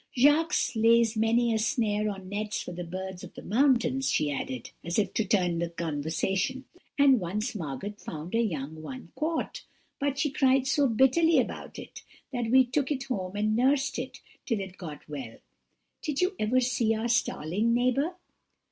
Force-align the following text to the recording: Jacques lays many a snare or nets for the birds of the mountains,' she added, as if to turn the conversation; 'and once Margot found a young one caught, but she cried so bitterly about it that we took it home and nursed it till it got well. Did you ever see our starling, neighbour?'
Jacques 0.17 0.55
lays 0.75 1.15
many 1.15 1.53
a 1.53 1.59
snare 1.59 2.09
or 2.09 2.17
nets 2.17 2.63
for 2.63 2.71
the 2.71 2.83
birds 2.83 3.23
of 3.23 3.35
the 3.35 3.43
mountains,' 3.43 4.09
she 4.09 4.31
added, 4.31 4.71
as 4.83 4.97
if 4.97 5.13
to 5.13 5.23
turn 5.23 5.59
the 5.59 5.69
conversation; 5.69 6.65
'and 6.97 7.19
once 7.19 7.53
Margot 7.53 7.93
found 7.99 8.33
a 8.33 8.41
young 8.41 8.81
one 8.81 9.11
caught, 9.13 9.63
but 9.99 10.17
she 10.17 10.31
cried 10.31 10.65
so 10.65 10.87
bitterly 10.87 11.37
about 11.37 11.77
it 11.77 12.01
that 12.33 12.49
we 12.49 12.65
took 12.65 12.89
it 12.89 13.03
home 13.03 13.35
and 13.35 13.55
nursed 13.55 13.99
it 13.99 14.21
till 14.47 14.59
it 14.59 14.75
got 14.79 15.07
well. 15.07 15.37
Did 16.01 16.19
you 16.19 16.35
ever 16.39 16.61
see 16.61 16.95
our 16.95 17.07
starling, 17.07 17.71
neighbour?' 17.75 18.15